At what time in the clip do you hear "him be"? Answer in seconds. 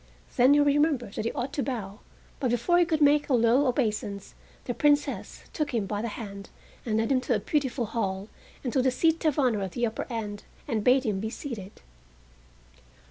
11.05-11.29